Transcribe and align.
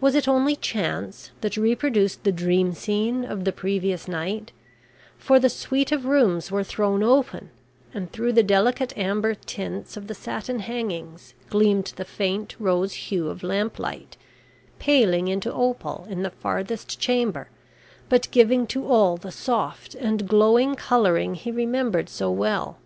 Was 0.00 0.16
it 0.16 0.26
only 0.26 0.56
chance 0.56 1.30
that 1.40 1.56
reproduced 1.56 2.24
the 2.24 2.32
dream 2.32 2.72
scene 2.74 3.24
of 3.24 3.44
the 3.44 3.52
previous 3.52 4.08
night, 4.08 4.50
for 5.16 5.38
the 5.38 5.48
suite 5.48 5.92
of 5.92 6.06
rooms 6.06 6.50
were 6.50 6.64
thrown 6.64 7.04
open, 7.04 7.50
and 7.92 8.10
through 8.10 8.32
the 8.32 8.42
delicate 8.42 8.92
amber 8.98 9.32
tints 9.36 9.96
of 9.96 10.08
the 10.08 10.12
satin 10.14 10.58
hangings 10.58 11.34
gleamed 11.50 11.92
the 11.94 12.04
faint 12.04 12.56
rose 12.58 12.94
hue 12.94 13.28
of 13.28 13.44
lamplight, 13.44 14.16
paling 14.80 15.28
into 15.28 15.52
opal 15.54 16.04
in 16.10 16.24
the 16.24 16.30
farthest 16.30 16.98
chamber 16.98 17.48
but 18.08 18.28
giving 18.32 18.66
to 18.66 18.88
all 18.88 19.16
the 19.16 19.30
soft 19.30 19.94
and 19.94 20.26
glowing 20.28 20.74
colouring 20.74 21.36
he 21.36 21.52
remembered 21.52 22.08
so 22.08 22.28
well. 22.28 22.80